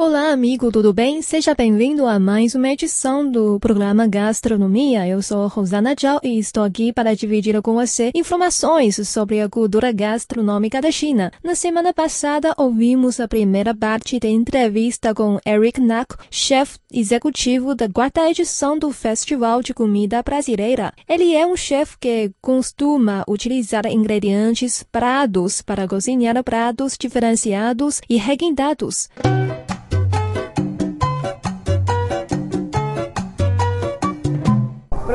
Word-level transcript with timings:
Olá, 0.00 0.30
amigo, 0.30 0.70
tudo 0.70 0.92
bem? 0.92 1.20
Seja 1.22 1.56
bem-vindo 1.56 2.06
a 2.06 2.20
mais 2.20 2.54
uma 2.54 2.68
edição 2.68 3.28
do 3.28 3.58
programa 3.58 4.06
Gastronomia. 4.06 5.04
Eu 5.08 5.20
sou 5.20 5.48
Rosana 5.48 5.92
Zhao 6.00 6.20
e 6.22 6.38
estou 6.38 6.62
aqui 6.62 6.92
para 6.92 7.16
dividir 7.16 7.60
com 7.60 7.74
você 7.74 8.12
informações 8.14 9.08
sobre 9.08 9.40
a 9.40 9.48
cultura 9.48 9.90
gastronômica 9.90 10.80
da 10.80 10.92
China. 10.92 11.32
Na 11.42 11.56
semana 11.56 11.92
passada, 11.92 12.54
ouvimos 12.56 13.18
a 13.18 13.26
primeira 13.26 13.74
parte 13.74 14.20
da 14.20 14.28
entrevista 14.28 15.12
com 15.12 15.40
Eric 15.44 15.80
Nak, 15.80 16.14
chefe 16.30 16.78
executivo 16.92 17.74
da 17.74 17.88
quarta 17.88 18.30
edição 18.30 18.78
do 18.78 18.92
Festival 18.92 19.64
de 19.64 19.74
Comida 19.74 20.22
Brasileira. 20.22 20.92
Ele 21.08 21.34
é 21.34 21.44
um 21.44 21.56
chefe 21.56 21.96
que 21.98 22.30
costuma 22.40 23.24
utilizar 23.26 23.84
ingredientes 23.86 24.84
prados 24.92 25.60
para 25.60 25.88
cozinhar 25.88 26.40
pratos 26.44 26.96
diferenciados 26.96 28.00
e 28.08 28.16
requintados. 28.16 29.08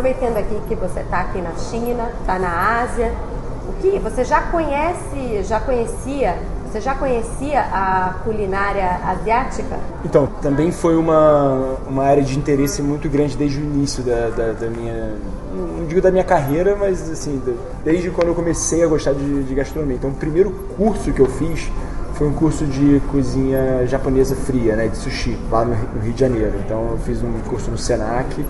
Aproveitando 0.04 0.36
aqui 0.36 0.60
que 0.68 0.76
você 0.76 1.00
está 1.00 1.22
aqui 1.22 1.40
na 1.40 1.54
China, 1.56 2.12
está 2.20 2.38
na 2.38 2.82
Ásia, 2.82 3.14
o 3.70 3.82
que 3.82 3.98
você 4.00 4.26
já 4.26 4.42
conhece, 4.42 5.44
já 5.44 5.62
conhecia, 5.62 6.38
você 6.70 6.82
já 6.82 6.94
conhecia 6.94 7.62
a 7.62 8.16
culinária 8.26 9.00
asiática? 9.06 9.80
Então, 10.04 10.28
também 10.42 10.74
foi 10.74 10.98
uma, 10.98 11.78
uma 11.88 12.04
área 12.04 12.22
de 12.22 12.38
interesse 12.38 12.82
muito 12.82 13.08
grande 13.08 13.38
desde 13.38 13.62
o 13.62 13.64
início 13.64 14.04
da, 14.04 14.28
da, 14.28 14.52
da 14.52 14.68
minha, 14.68 15.16
não 15.56 15.86
digo 15.86 16.02
da 16.02 16.12
minha 16.12 16.26
carreira, 16.26 16.76
mas 16.76 17.10
assim, 17.10 17.42
desde 17.86 18.10
quando 18.10 18.28
eu 18.28 18.36
comecei 18.36 18.84
a 18.84 18.88
gostar 18.88 19.14
de, 19.14 19.44
de 19.44 19.56
gastronomia. 19.56 19.96
Então, 19.96 20.10
o 20.10 20.16
primeiro 20.16 20.52
curso 20.76 21.14
que 21.14 21.22
eu 21.22 21.28
fiz 21.28 21.72
foi 22.16 22.28
um 22.28 22.34
curso 22.34 22.66
de 22.66 23.02
cozinha 23.10 23.88
japonesa 23.88 24.36
fria, 24.36 24.76
né, 24.76 24.90
de 24.90 24.98
sushi, 24.98 25.38
lá 25.50 25.64
no, 25.64 25.76
Rio 26.02 26.12
de 26.12 26.20
Janeiro. 26.20 26.56
Então, 26.66 26.90
eu 26.92 26.98
fiz 26.98 27.24
um 27.24 27.32
curso 27.48 27.72
no 27.72 27.78
Senac 27.78 28.46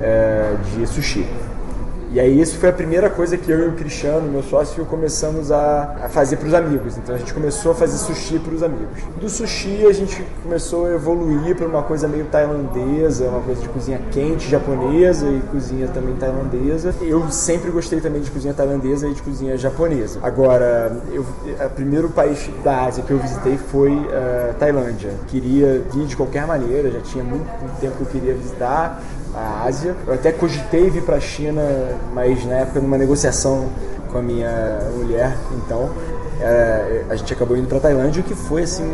é, 0.00 0.54
de 0.74 0.86
sushi. 0.86 1.26
E 2.14 2.20
aí 2.20 2.38
isso 2.38 2.58
foi 2.58 2.68
a 2.68 2.72
primeira 2.74 3.08
coisa 3.08 3.38
que 3.38 3.50
eu 3.50 3.64
e 3.64 3.68
o 3.68 3.72
Cristiano, 3.72 4.30
meu 4.30 4.42
sócio, 4.42 4.84
começamos 4.84 5.50
a, 5.50 5.96
a 6.04 6.08
fazer 6.10 6.36
para 6.36 6.46
os 6.46 6.52
amigos. 6.52 6.98
Então 6.98 7.14
a 7.14 7.18
gente 7.18 7.32
começou 7.32 7.72
a 7.72 7.74
fazer 7.74 7.96
sushi 7.96 8.38
para 8.38 8.52
os 8.52 8.62
amigos. 8.62 9.02
Do 9.18 9.30
sushi 9.30 9.86
a 9.86 9.92
gente 9.94 10.22
começou 10.42 10.84
a 10.84 10.90
evoluir 10.90 11.56
para 11.56 11.66
uma 11.66 11.82
coisa 11.82 12.06
meio 12.06 12.26
tailandesa, 12.26 13.24
uma 13.28 13.40
coisa 13.40 13.62
de 13.62 13.68
cozinha 13.70 13.98
quente 14.10 14.46
japonesa 14.46 15.26
e 15.26 15.40
cozinha 15.50 15.88
também 15.88 16.14
tailandesa. 16.16 16.94
Eu 17.00 17.30
sempre 17.30 17.70
gostei 17.70 17.98
também 17.98 18.20
de 18.20 18.30
cozinha 18.30 18.52
tailandesa 18.52 19.08
e 19.08 19.14
de 19.14 19.22
cozinha 19.22 19.56
japonesa. 19.56 20.20
Agora, 20.22 20.94
eu, 21.14 21.22
o 21.22 21.70
primeiro 21.70 22.10
país 22.10 22.50
da 22.62 22.84
Ásia 22.84 23.02
que 23.02 23.10
eu 23.10 23.18
visitei 23.20 23.56
foi 23.56 23.92
uh, 23.92 24.52
Tailândia. 24.58 25.12
Queria 25.28 25.82
ir 25.94 26.04
de 26.04 26.14
qualquer 26.14 26.46
maneira, 26.46 26.90
já 26.90 27.00
tinha 27.00 27.24
muito 27.24 27.46
tempo 27.80 27.96
que 27.96 28.02
eu 28.02 28.06
queria 28.08 28.34
visitar 28.34 29.02
a 29.34 29.64
Ásia. 29.64 29.96
Eu 30.06 30.14
até 30.14 30.32
cogitei 30.32 30.90
vir 30.90 31.02
para 31.02 31.16
a 31.16 31.20
China, 31.20 31.62
mas 32.14 32.44
na 32.44 32.56
época 32.56 32.80
numa 32.80 32.98
negociação 32.98 33.68
com 34.10 34.18
a 34.18 34.22
minha 34.22 34.78
mulher, 34.94 35.36
então 35.56 35.90
é, 36.40 37.04
a 37.08 37.16
gente 37.16 37.32
acabou 37.32 37.56
indo 37.56 37.66
para 37.66 37.80
Tailândia, 37.80 38.20
o 38.20 38.24
que 38.24 38.34
foi 38.34 38.62
assim 38.62 38.84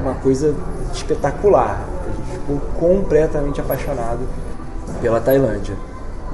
uma 0.00 0.14
coisa 0.14 0.54
espetacular. 0.92 1.80
A 2.06 2.16
gente 2.16 2.40
ficou 2.40 2.60
completamente 2.78 3.60
apaixonado 3.60 4.20
pela 5.00 5.20
Tailândia. 5.20 5.74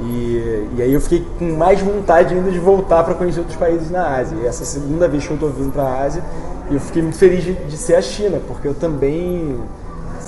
E, 0.01 0.69
e 0.77 0.83
aí 0.83 0.95
eu 0.95 1.01
fiquei 1.01 1.27
com 1.39 1.57
mais 1.57 1.81
vontade 1.81 2.33
ainda 2.33 2.51
de 2.51 2.59
voltar 2.59 3.03
para 3.03 3.15
conhecer 3.15 3.41
outros 3.41 3.59
países 3.59 3.91
na 3.91 4.17
Ásia. 4.17 4.37
E 4.41 4.47
essa 4.47 4.65
segunda 4.65 5.09
vez 5.09 5.27
que 5.27 5.33
eu 5.33 5.35
estou 5.35 5.51
vindo 5.51 5.73
para 5.73 5.83
a 5.83 6.03
Ásia, 6.03 6.23
eu 6.71 6.79
fiquei 6.79 7.03
muito 7.03 7.19
feliz 7.19 7.43
de, 7.43 7.55
de 7.55 7.77
ser 7.77 7.97
a 7.97 8.03
China, 8.03 8.39
porque 8.47 8.69
eu 8.69 8.75
também 8.75 9.59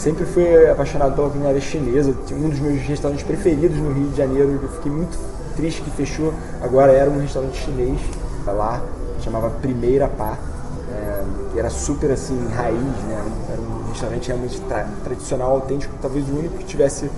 Sempre 0.01 0.25
fui 0.25 0.67
apaixonado 0.67 1.15
pela 1.15 1.29
culinária 1.29 1.61
chinesa. 1.61 2.15
Um 2.33 2.49
dos 2.49 2.59
meus 2.59 2.81
restaurantes 2.81 3.23
preferidos 3.23 3.77
no 3.77 3.93
Rio 3.93 4.09
de 4.09 4.17
Janeiro. 4.17 4.59
Eu 4.63 4.69
fiquei 4.71 4.91
muito 4.91 5.19
triste 5.55 5.83
que 5.83 5.91
fechou. 5.91 6.33
Agora 6.63 6.91
era 6.91 7.11
um 7.11 7.21
restaurante 7.21 7.59
chinês 7.59 8.01
lá, 8.47 8.83
chamava 9.23 9.51
Primeira 9.51 10.09
Pá. 10.09 10.39
É, 10.91 11.59
era 11.59 11.69
super 11.69 12.11
assim, 12.13 12.49
raiz, 12.49 12.81
né? 12.81 13.23
Era 13.53 13.61
um 13.61 13.91
restaurante 13.91 14.29
realmente 14.29 14.59
tra 14.63 14.89
tradicional, 15.05 15.51
autêntico, 15.51 15.93
talvez 16.01 16.27
o 16.31 16.33
único 16.33 16.57
que 16.57 16.65
tivesse 16.65 17.11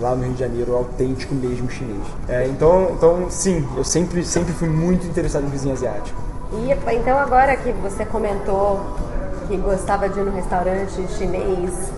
lá 0.00 0.14
no 0.14 0.24
Rio 0.24 0.32
de 0.32 0.40
Janeiro, 0.40 0.74
autêntico 0.74 1.34
mesmo 1.34 1.70
chinês. 1.70 2.02
É, 2.30 2.46
então, 2.46 2.92
então, 2.96 3.26
sim, 3.28 3.68
eu 3.76 3.84
sempre, 3.84 4.24
sempre 4.24 4.54
fui 4.54 4.70
muito 4.70 5.06
interessado 5.06 5.46
em 5.46 5.50
cozinha 5.50 5.74
asiática. 5.74 6.16
E 6.54 6.94
então 6.96 7.18
agora 7.18 7.54
que 7.58 7.72
você 7.72 8.06
comentou 8.06 8.80
que 9.46 9.56
gostava 9.58 10.08
de 10.08 10.18
ir 10.18 10.22
no 10.22 10.32
restaurante 10.32 11.06
chinês 11.18 11.92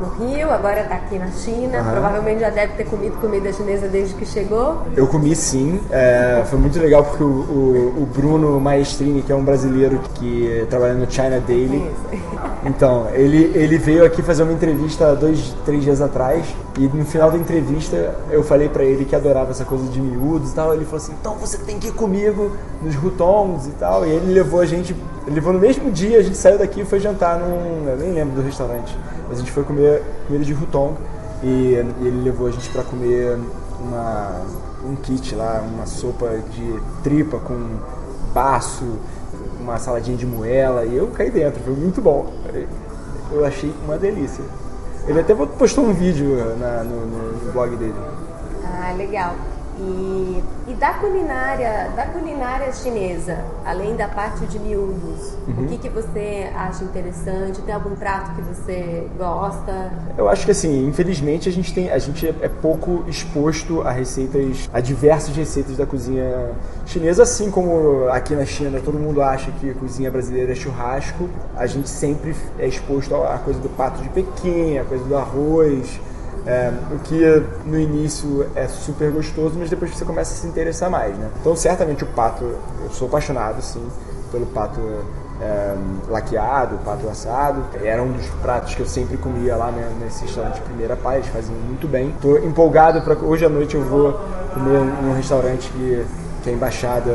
no 0.00 0.08
Rio, 0.08 0.50
agora 0.50 0.82
está 0.82 0.96
aqui 0.96 1.18
na 1.18 1.30
China. 1.30 1.78
Uhum. 1.78 1.90
Provavelmente 1.90 2.40
já 2.40 2.50
deve 2.50 2.74
ter 2.74 2.84
comido 2.84 3.16
comida 3.20 3.52
chinesa 3.52 3.88
desde 3.88 4.14
que 4.14 4.26
chegou. 4.26 4.82
Eu 4.96 5.06
comi 5.06 5.34
sim. 5.34 5.80
É, 5.90 6.42
foi 6.46 6.58
muito 6.58 6.78
legal 6.78 7.04
porque 7.04 7.22
o, 7.22 7.26
o, 7.26 8.02
o, 8.02 8.06
Bruno 8.06 8.58
Maestrini, 8.60 9.22
que 9.22 9.32
é 9.32 9.34
um 9.34 9.44
brasileiro 9.44 10.00
que 10.14 10.66
trabalha 10.68 10.94
no 10.94 11.10
China 11.10 11.40
Daily, 11.40 11.90
então 12.64 13.08
ele, 13.12 13.52
ele 13.54 13.78
veio 13.78 14.04
aqui 14.04 14.22
fazer 14.22 14.42
uma 14.42 14.52
entrevista 14.52 15.14
dois, 15.14 15.54
três 15.64 15.82
dias 15.82 16.00
atrás 16.00 16.44
e 16.78 16.88
no 16.88 17.04
final 17.04 17.30
da 17.30 17.38
entrevista 17.38 18.16
eu 18.30 18.42
falei 18.42 18.68
para 18.68 18.82
ele 18.82 19.04
que 19.04 19.14
adorava 19.14 19.52
essa 19.52 19.64
coisa 19.64 19.86
de 19.86 20.00
miúdos 20.00 20.50
e 20.50 20.54
tal. 20.54 20.74
Ele 20.74 20.84
falou 20.84 20.98
assim: 20.98 21.14
então 21.20 21.36
você 21.36 21.56
tem 21.58 21.78
que 21.78 21.88
ir 21.88 21.92
comigo 21.92 22.50
nos 22.82 22.94
Rutongs 22.96 23.66
e 23.66 23.72
tal. 23.72 24.04
E 24.04 24.10
ele 24.10 24.32
levou 24.32 24.60
a 24.60 24.66
gente, 24.66 24.94
ele 25.26 25.36
levou 25.36 25.52
no 25.52 25.58
mesmo 25.58 25.90
dia, 25.90 26.18
a 26.18 26.22
gente 26.22 26.36
saiu 26.36 26.58
daqui 26.58 26.80
e 26.80 26.84
foi 26.84 26.98
jantar 26.98 27.38
num. 27.38 27.88
Eu 27.88 27.96
nem 27.96 28.12
lembro 28.12 28.34
do 28.34 28.42
restaurante 28.42 28.96
a 29.38 29.40
gente 29.40 29.52
foi 29.52 29.64
comer 29.64 30.02
comida 30.26 30.44
de 30.44 30.54
Hutong 30.54 30.94
e, 31.42 31.74
ele 32.00 32.22
levou 32.22 32.46
a 32.46 32.50
gente 32.50 32.68
para 32.70 32.82
comer 32.82 33.38
uma, 33.80 34.42
um 34.84 34.94
kit 34.96 35.34
lá, 35.34 35.62
uma 35.62 35.86
sopa 35.86 36.28
de 36.50 36.80
tripa 37.02 37.38
com 37.38 37.78
baço, 38.32 38.84
uma 39.60 39.78
saladinha 39.78 40.16
de 40.16 40.26
moela 40.26 40.84
e 40.84 40.96
eu 40.96 41.08
caí 41.08 41.30
dentro, 41.30 41.62
foi 41.62 41.74
muito 41.74 42.00
bom. 42.00 42.32
Eu 43.32 43.44
achei 43.44 43.72
uma 43.84 43.98
delícia. 43.98 44.44
Ele 45.06 45.20
até 45.20 45.34
postou 45.34 45.84
um 45.84 45.92
vídeo 45.92 46.36
na, 46.58 46.82
no, 46.84 47.06
no 47.06 47.52
blog 47.52 47.76
dele. 47.76 47.94
Ah, 48.64 48.92
legal. 48.96 49.34
E, 49.76 50.42
e, 50.68 50.74
da 50.74 50.94
culinária, 50.94 51.90
da 51.96 52.06
culinária 52.06 52.72
chinesa, 52.72 53.44
além 53.64 53.96
da 53.96 54.06
parte 54.06 54.46
de 54.46 54.58
miúdos, 54.58 55.34
uhum. 55.48 55.64
o 55.64 55.66
que, 55.66 55.78
que 55.78 55.88
você 55.88 56.48
acha 56.54 56.84
interessante? 56.84 57.60
Tem 57.62 57.74
algum 57.74 57.96
prato 57.96 58.36
que 58.36 58.42
você 58.42 59.08
gosta? 59.18 59.92
Eu 60.16 60.28
acho 60.28 60.44
que 60.44 60.52
assim, 60.52 60.86
infelizmente 60.86 61.48
a 61.48 61.52
gente 61.52 61.74
tem, 61.74 61.90
a 61.90 61.98
gente 61.98 62.26
é 62.28 62.48
pouco 62.48 63.04
exposto 63.08 63.82
a 63.82 63.90
receitas, 63.90 64.70
a 64.72 64.80
diversas 64.80 65.34
receitas 65.34 65.76
da 65.76 65.86
cozinha 65.86 66.52
chinesa, 66.86 67.24
assim 67.24 67.50
como 67.50 68.08
aqui 68.10 68.34
na 68.34 68.46
China 68.46 68.80
todo 68.84 68.98
mundo 68.98 69.22
acha 69.22 69.50
que 69.60 69.70
a 69.70 69.74
cozinha 69.74 70.10
brasileira 70.10 70.52
é 70.52 70.54
churrasco, 70.54 71.28
a 71.56 71.66
gente 71.66 71.88
sempre 71.88 72.34
é 72.60 72.68
exposto 72.68 73.14
à 73.16 73.38
coisa 73.38 73.58
do 73.58 73.68
pato 73.70 74.00
de 74.02 74.08
Pequim, 74.10 74.78
a 74.78 74.84
coisa 74.84 75.04
do 75.04 75.16
arroz 75.16 75.98
é, 76.46 76.72
o 76.90 76.98
que 76.98 77.42
no 77.64 77.78
início 77.78 78.46
é 78.54 78.68
super 78.68 79.10
gostoso, 79.10 79.54
mas 79.58 79.70
depois 79.70 79.90
você 79.96 80.04
começa 80.04 80.34
a 80.34 80.36
se 80.36 80.46
interessar 80.46 80.90
mais, 80.90 81.16
né? 81.16 81.30
Então, 81.40 81.56
certamente 81.56 82.04
o 82.04 82.06
pato, 82.08 82.44
eu 82.44 82.90
sou 82.90 83.08
apaixonado, 83.08 83.62
sim, 83.62 83.86
pelo 84.30 84.46
pato 84.46 84.80
é, 85.40 85.74
laqueado, 86.08 86.78
pato 86.84 87.08
assado. 87.08 87.64
Era 87.82 88.02
um 88.02 88.12
dos 88.12 88.26
pratos 88.42 88.74
que 88.74 88.80
eu 88.80 88.86
sempre 88.86 89.16
comia 89.16 89.56
lá 89.56 89.70
né, 89.70 89.90
nesse 90.00 90.22
restaurante 90.22 90.60
Primeira 90.60 90.96
Paz, 90.96 91.18
eles 91.18 91.28
faziam 91.28 91.58
muito 91.60 91.88
bem. 91.88 92.10
Estou 92.10 92.38
empolgado 92.44 93.00
para 93.02 93.14
hoje 93.14 93.44
à 93.44 93.48
noite 93.48 93.74
eu 93.74 93.82
vou 93.82 94.12
comer 94.52 94.80
num 95.02 95.14
restaurante 95.14 95.70
que 95.70 96.04
que 96.44 96.50
a 96.50 96.52
embaixada, 96.52 97.10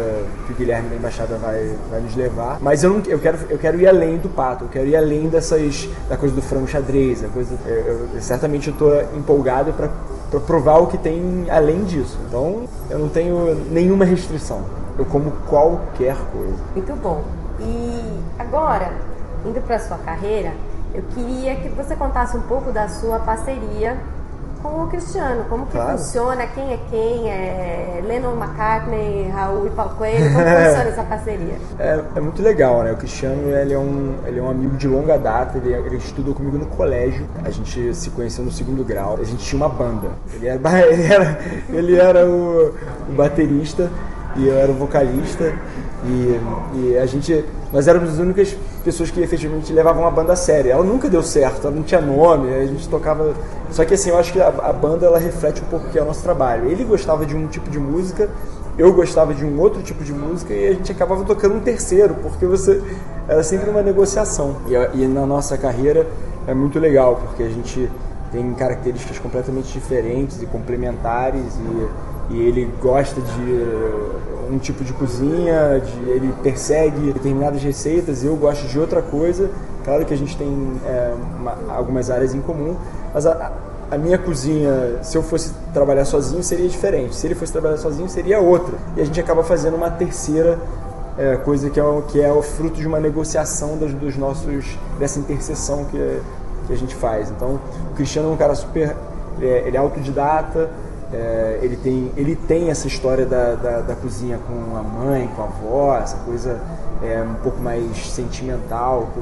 que 0.47 0.53
o 0.53 0.55
Guilherme 0.55 0.89
da 0.89 0.95
embaixada 0.95 1.37
vai, 1.37 1.77
vai 1.89 2.01
nos 2.01 2.15
levar. 2.15 2.57
Mas 2.59 2.83
eu, 2.83 2.89
não, 2.89 3.03
eu, 3.05 3.19
quero, 3.19 3.37
eu 3.49 3.59
quero 3.59 3.79
ir 3.79 3.87
além 3.87 4.17
do 4.17 4.27
pato, 4.27 4.65
eu 4.65 4.69
quero 4.69 4.87
ir 4.87 4.95
além 4.95 5.29
dessas 5.29 5.87
da 6.09 6.17
coisa 6.17 6.35
do 6.35 6.41
frango 6.41 6.67
xadrez, 6.67 7.23
a 7.23 7.27
coisa. 7.27 7.55
Eu, 7.65 8.09
eu, 8.15 8.21
certamente 8.21 8.67
eu 8.67 8.73
estou 8.73 9.01
empolgado 9.15 9.71
para 9.73 9.89
para 10.29 10.39
provar 10.39 10.77
o 10.77 10.87
que 10.87 10.97
tem 10.97 11.47
além 11.49 11.83
disso. 11.83 12.17
Então, 12.27 12.65
eu 12.89 12.99
não 12.99 13.09
tenho 13.09 13.55
nenhuma 13.71 14.05
restrição. 14.05 14.61
Eu 14.97 15.05
como 15.05 15.31
qualquer 15.47 16.15
coisa. 16.31 16.57
Muito 16.75 16.93
bom. 17.01 17.23
E 17.59 18.19
agora, 18.37 18.93
indo 19.45 19.59
para 19.61 19.79
sua 19.79 19.97
carreira, 19.97 20.53
eu 20.93 21.03
queria 21.15 21.55
que 21.55 21.69
você 21.69 21.95
contasse 21.95 22.37
um 22.37 22.41
pouco 22.41 22.71
da 22.71 22.87
sua 22.87 23.19
parceria 23.19 23.97
com 24.61 24.83
o 24.83 24.87
Cristiano. 24.87 25.45
Como 25.49 25.65
que 25.65 25.73
claro. 25.73 25.97
funciona? 25.97 26.47
Quem 26.47 26.73
é 26.73 26.79
quem? 26.89 27.29
É 27.29 28.01
Lennon, 28.05 28.35
McCartney, 28.35 29.29
Raul 29.29 29.67
e 29.67 29.69
Paulo 29.71 29.95
Coelho? 29.95 30.31
Como 30.31 30.45
funciona 30.45 30.89
essa 30.89 31.03
parceria? 31.03 31.55
É, 31.79 32.03
é, 32.15 32.19
muito 32.19 32.41
legal, 32.41 32.83
né? 32.83 32.91
O 32.91 32.97
Cristiano 32.97 33.49
ele 33.49 33.73
é, 33.73 33.79
um, 33.79 34.15
ele 34.25 34.39
é 34.39 34.41
um 34.41 34.49
amigo 34.49 34.77
de 34.77 34.87
longa 34.87 35.17
data, 35.17 35.57
ele, 35.57 35.73
ele 35.73 35.97
estudou 35.97 36.33
comigo 36.33 36.57
no 36.57 36.65
colégio, 36.67 37.25
a 37.43 37.49
gente 37.49 37.93
se 37.93 38.09
conheceu 38.11 38.43
no 38.43 38.51
segundo 38.51 38.83
grau, 38.83 39.17
a 39.19 39.23
gente 39.23 39.43
tinha 39.43 39.57
uma 39.57 39.69
banda. 39.69 40.09
Ele 40.33 40.47
era, 40.47 40.59
ele 40.87 41.13
era, 41.13 41.39
ele 41.69 41.95
era 41.95 42.25
o, 42.25 42.73
o 43.09 43.13
baterista 43.13 43.89
e 44.35 44.47
eu 44.47 44.57
era 44.57 44.71
o 44.71 44.75
vocalista 44.75 45.53
e, 46.05 46.39
e, 46.75 46.97
a 46.97 47.05
gente 47.05 47.43
nós 47.73 47.87
éramos 47.87 48.11
as 48.11 48.19
únicas 48.19 48.55
pessoas 48.79 49.11
que 49.11 49.21
efetivamente 49.21 49.71
levavam 49.73 50.05
a 50.07 50.11
banda 50.11 50.33
a 50.33 50.35
sério. 50.35 50.71
Ela 50.71 50.83
nunca 50.83 51.09
deu 51.09 51.21
certo 51.23 51.67
ela 51.67 51.75
não 51.75 51.83
tinha 51.83 52.01
nome 52.01 52.53
a 52.53 52.65
gente 52.65 52.87
tocava 52.87 53.33
só 53.71 53.85
que 53.85 53.93
assim 53.93 54.09
eu 54.09 54.17
acho 54.17 54.33
que 54.33 54.41
a, 54.41 54.47
a 54.47 54.73
banda 54.73 55.05
ela 55.05 55.19
reflete 55.19 55.61
um 55.61 55.65
pouco 55.65 55.87
o 55.87 55.89
que 55.89 55.99
é 55.99 56.01
o 56.01 56.05
nosso 56.05 56.23
trabalho. 56.23 56.69
Ele 56.69 56.83
gostava 56.83 57.25
de 57.25 57.35
um 57.35 57.47
tipo 57.47 57.69
de 57.69 57.79
música 57.79 58.29
eu 58.79 58.93
gostava 58.93 59.33
de 59.33 59.43
um 59.43 59.59
outro 59.59 59.83
tipo 59.83 60.05
de 60.05 60.13
música 60.13 60.53
e 60.53 60.69
a 60.69 60.71
gente 60.71 60.89
acabava 60.89 61.25
tocando 61.25 61.55
um 61.55 61.59
terceiro 61.59 62.15
porque 62.15 62.45
você 62.45 62.81
era 63.27 63.43
sempre 63.43 63.69
uma 63.69 63.81
negociação. 63.81 64.55
E, 64.67 65.01
e 65.01 65.05
na 65.05 65.25
nossa 65.25 65.57
carreira 65.57 66.07
é 66.47 66.53
muito 66.53 66.79
legal 66.79 67.17
porque 67.17 67.43
a 67.43 67.49
gente 67.49 67.91
tem 68.31 68.53
características 68.53 69.19
completamente 69.19 69.73
diferentes 69.73 70.41
e 70.41 70.45
complementares 70.45 71.57
e 71.57 71.87
e 72.29 72.41
ele 72.41 72.71
gosta 72.81 73.19
de 73.19 74.53
um 74.53 74.57
tipo 74.57 74.83
de 74.83 74.93
cozinha, 74.93 75.79
de, 75.79 76.09
ele 76.09 76.33
persegue 76.43 77.11
determinadas 77.13 77.61
receitas, 77.61 78.23
eu 78.23 78.35
gosto 78.35 78.67
de 78.67 78.79
outra 78.79 79.01
coisa. 79.01 79.49
Claro 79.83 80.05
que 80.05 80.13
a 80.13 80.17
gente 80.17 80.35
tem 80.37 80.47
é, 80.85 81.13
uma, 81.39 81.57
algumas 81.75 82.09
áreas 82.09 82.33
em 82.33 82.41
comum, 82.41 82.75
mas 83.13 83.25
a, 83.25 83.51
a, 83.89 83.97
minha 83.97 84.17
cozinha, 84.17 84.99
se 85.01 85.17
eu 85.17 85.23
fosse 85.23 85.53
trabalhar 85.73 86.05
sozinho, 86.05 86.43
seria 86.43 86.67
diferente. 86.67 87.15
Se 87.15 87.27
ele 87.27 87.35
fosse 87.35 87.51
trabalhar 87.51 87.77
sozinho, 87.77 88.09
seria 88.09 88.39
outra. 88.39 88.75
E 88.97 89.01
a 89.01 89.05
gente 89.05 89.19
acaba 89.19 89.43
fazendo 89.43 89.75
uma 89.75 89.89
terceira 89.89 90.59
é, 91.17 91.37
coisa 91.37 91.69
que 91.69 91.79
é, 91.79 91.83
o, 91.83 92.01
que 92.03 92.21
é 92.21 92.31
o 92.31 92.41
fruto 92.41 92.79
de 92.79 92.87
uma 92.87 92.99
negociação 92.99 93.77
dos, 93.77 93.93
dos 93.93 94.17
nossos 94.17 94.77
dessa 94.97 95.19
interseção 95.19 95.85
que, 95.85 96.19
que 96.67 96.73
a 96.73 96.77
gente 96.77 96.95
faz. 96.95 97.29
Então, 97.31 97.59
o 97.91 97.95
Cristiano 97.95 98.29
é 98.29 98.33
um 98.33 98.37
cara 98.37 98.55
super, 98.55 98.95
ele 99.37 99.47
é, 99.47 99.67
ele 99.67 99.77
é 99.77 99.79
autodidata 99.79 100.69
é, 101.11 101.59
ele, 101.61 101.75
tem, 101.75 102.11
ele 102.15 102.35
tem 102.35 102.69
essa 102.69 102.87
história 102.87 103.25
da, 103.25 103.55
da, 103.55 103.79
da, 103.81 103.95
cozinha 103.95 104.39
com 104.47 104.77
a 104.77 104.83
mãe, 104.83 105.27
com 105.35 105.41
a 105.41 105.45
avó, 105.45 105.97
essa 105.97 106.17
coisa 106.17 106.61
é, 107.03 107.23
um 107.23 107.35
pouco 107.41 107.59
mais 107.59 107.83
sentimental. 108.13 109.09
Com, 109.13 109.21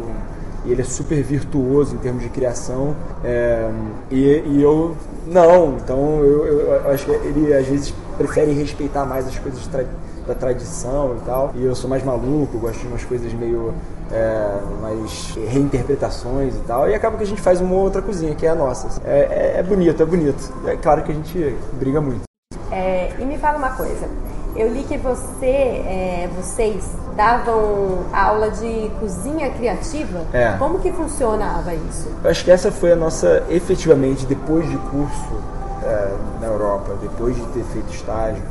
e 0.65 0.71
ele 0.71 0.81
é 0.81 0.85
super 0.85 1.23
virtuoso 1.23 1.95
em 1.95 1.97
termos 1.99 2.23
de 2.23 2.29
criação. 2.29 2.93
É, 3.23 3.69
e, 4.11 4.43
e, 4.45 4.61
eu 4.61 4.97
não, 5.25 5.77
então 5.77 6.19
eu, 6.19 6.45
eu, 6.45 6.59
eu, 6.73 6.91
acho 6.91 7.05
que 7.05 7.11
ele 7.11 7.53
às 7.53 7.65
vezes 7.65 7.93
prefere 8.17 8.51
respeitar 8.51 9.05
mais 9.05 9.27
as 9.27 9.39
coisas 9.39 9.65
tra 9.67 9.85
da 10.27 10.35
tradição 10.35 11.15
e 11.15 11.25
tal. 11.25 11.51
E 11.55 11.63
eu 11.63 11.75
sou 11.75 11.89
mais 11.89 12.03
maluco, 12.03 12.59
gosto 12.59 12.81
de 12.81 12.87
umas 12.87 13.03
coisas 13.03 13.33
meio 13.33 13.73
é, 14.11 14.59
mais 14.81 15.35
reinterpretações 15.47 16.55
e 16.55 16.59
tal. 16.59 16.89
E 16.89 16.93
acaba 16.93 17.17
que 17.17 17.23
a 17.23 17.27
gente 17.27 17.41
faz 17.41 17.61
uma 17.61 17.75
outra 17.75 18.01
cozinha, 18.01 18.35
que 18.35 18.45
é 18.45 18.49
a 18.49 18.55
nossa. 18.55 19.01
É, 19.05 19.53
é, 19.55 19.59
é 19.59 19.63
bonito, 19.63 20.03
é 20.03 20.05
bonito. 20.05 20.53
É 20.65 20.75
claro 20.75 21.03
que 21.03 21.11
a 21.11 21.15
gente 21.15 21.55
briga 21.73 22.01
muito. 22.01 22.23
É, 22.71 23.11
e 23.17 23.25
me 23.25 23.37
fala 23.37 23.57
uma 23.57 23.71
coisa. 23.71 24.07
Eu 24.55 24.73
li 24.73 24.83
que 24.83 24.97
você, 24.97 25.45
é, 25.45 26.29
vocês 26.35 26.83
davam 27.15 28.05
aula 28.11 28.49
de 28.49 28.89
cozinha 28.99 29.51
criativa. 29.51 30.21
É. 30.33 30.53
Como 30.57 30.79
que 30.79 30.91
funcionava 30.91 31.73
isso? 31.75 32.09
Eu 32.23 32.29
acho 32.29 32.43
que 32.43 32.51
essa 32.51 32.71
foi 32.71 32.91
a 32.91 32.95
nossa, 32.95 33.43
efetivamente, 33.49 34.25
depois 34.25 34.67
de 34.67 34.77
curso 34.77 35.41
é, 35.83 36.11
na 36.41 36.47
Europa, 36.47 36.95
depois 36.99 37.35
de 37.35 37.45
ter 37.47 37.63
feito 37.65 37.93
estágio, 37.93 38.41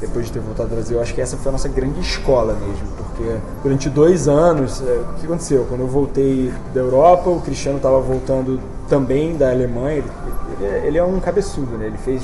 depois 0.00 0.26
de 0.26 0.32
ter 0.32 0.40
voltado 0.40 0.70
ao 0.70 0.76
Brasil, 0.76 0.96
eu 0.96 1.02
acho 1.02 1.14
que 1.14 1.20
essa 1.20 1.36
foi 1.36 1.48
a 1.48 1.52
nossa 1.52 1.68
grande 1.68 2.00
escola 2.00 2.54
mesmo, 2.54 2.86
porque 2.96 3.36
durante 3.62 3.88
dois 3.88 4.28
anos, 4.28 4.82
é, 4.82 4.84
o 4.84 5.14
que 5.14 5.26
aconteceu? 5.26 5.64
Quando 5.68 5.80
eu 5.80 5.86
voltei 5.86 6.52
da 6.74 6.80
Europa, 6.80 7.30
o 7.30 7.40
Cristiano 7.40 7.78
estava 7.78 7.98
voltando 8.00 8.60
também 8.88 9.36
da 9.36 9.50
Alemanha, 9.50 9.98
ele, 9.98 10.10
ele, 10.60 10.86
ele, 10.86 10.98
é 10.98 11.04
um 11.04 11.18
cabeçudo, 11.18 11.78
né? 11.78 11.86
ele 11.86 11.98
fez 11.98 12.22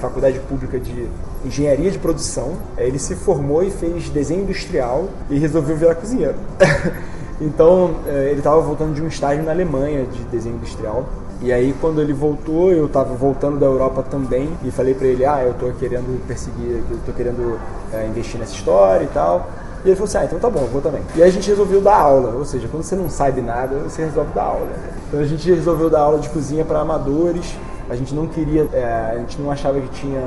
faculdade 0.00 0.38
pública 0.40 0.78
de 0.78 1.06
engenharia 1.44 1.90
de 1.90 1.98
produção, 1.98 2.54
ele 2.76 2.98
se 2.98 3.14
formou 3.14 3.62
e 3.62 3.70
fez 3.70 4.08
desenho 4.08 4.42
industrial 4.42 5.08
e 5.28 5.38
resolveu 5.38 5.76
virar 5.76 5.94
cozinheiro. 5.94 6.34
então, 7.40 7.96
é, 8.06 8.30
ele 8.30 8.38
estava 8.38 8.60
voltando 8.60 8.94
de 8.94 9.02
um 9.02 9.06
estágio 9.06 9.44
na 9.44 9.52
Alemanha 9.52 10.04
de 10.04 10.22
desenho 10.24 10.56
industrial, 10.56 11.06
e 11.42 11.52
aí 11.52 11.74
quando 11.80 12.00
ele 12.00 12.12
voltou, 12.12 12.70
eu 12.70 12.86
estava 12.86 13.14
voltando 13.14 13.58
da 13.58 13.66
Europa 13.66 14.02
também 14.02 14.50
e 14.62 14.70
falei 14.70 14.92
para 14.92 15.06
ele, 15.06 15.24
ah, 15.24 15.42
eu 15.42 15.52
estou 15.52 15.72
querendo 15.72 16.20
perseguir, 16.26 16.82
eu 16.90 16.98
tô 17.06 17.12
querendo 17.12 17.58
é, 17.92 18.06
investir 18.06 18.38
nessa 18.38 18.54
história 18.54 19.04
e 19.04 19.08
tal. 19.08 19.48
E 19.82 19.88
ele 19.88 19.96
falou 19.96 20.08
assim, 20.08 20.18
ah, 20.18 20.24
então 20.24 20.38
tá 20.38 20.50
bom, 20.50 20.60
eu 20.60 20.68
vou 20.68 20.82
também. 20.82 21.00
E 21.16 21.22
aí 21.22 21.28
a 21.28 21.32
gente 21.32 21.48
resolveu 21.48 21.80
dar 21.80 21.96
aula, 21.96 22.36
ou 22.36 22.44
seja, 22.44 22.68
quando 22.68 22.82
você 22.82 22.94
não 22.94 23.08
sabe 23.08 23.40
nada, 23.40 23.76
você 23.78 24.04
resolve 24.04 24.32
dar 24.34 24.44
aula. 24.44 24.68
Então 25.08 25.20
a 25.20 25.24
gente 25.24 25.50
resolveu 25.50 25.88
dar 25.88 26.00
aula 26.00 26.18
de 26.18 26.28
cozinha 26.28 26.64
para 26.64 26.80
amadores. 26.80 27.56
A 27.88 27.96
gente 27.96 28.14
não 28.14 28.26
queria, 28.26 28.68
é, 28.72 29.12
a 29.14 29.18
gente 29.18 29.40
não 29.40 29.50
achava 29.50 29.80
que 29.80 29.88
tinha 29.88 30.20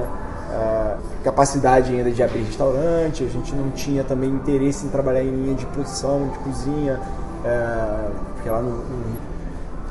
é, 0.51 0.95
capacidade 1.23 1.93
ainda 1.93 2.09
de 2.09 2.23
abrir 2.23 2.41
restaurante, 2.41 3.23
a 3.23 3.27
gente 3.27 3.53
não 3.53 3.69
tinha 3.69 4.03
também 4.03 4.29
interesse 4.31 4.85
em 4.85 4.89
trabalhar 4.89 5.23
em 5.23 5.29
linha 5.29 5.55
de 5.55 5.65
produção, 5.67 6.27
de 6.27 6.39
cozinha, 6.39 6.99
é, 7.45 8.09
porque 8.33 8.49
lá 8.49 8.61
no, 8.61 8.71
no 8.71 9.32